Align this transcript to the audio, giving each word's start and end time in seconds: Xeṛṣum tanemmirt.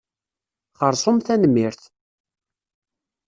Xeṛṣum 0.79 1.17
tanemmirt. 1.25 1.81